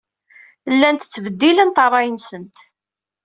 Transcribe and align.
Llant 0.73 1.01
ttbeddilent 1.07 1.79
ṛṛay-nsent. 1.85 2.55